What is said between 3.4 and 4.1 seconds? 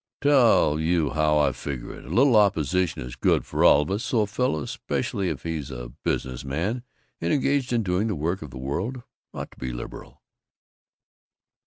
for all of us,